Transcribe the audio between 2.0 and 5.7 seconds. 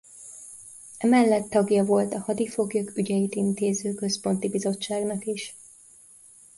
a hadifoglyok ügyeit intéző Központi Bizottságnak is.